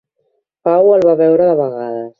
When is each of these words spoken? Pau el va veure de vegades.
Pau 0.69 0.89
el 0.95 1.07
va 1.11 1.15
veure 1.21 1.49
de 1.53 1.57
vegades. 1.65 2.07